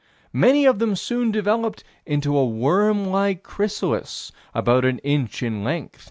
[0.33, 5.99] "Many soon developed into a worm like chrysalis, about an inch in length."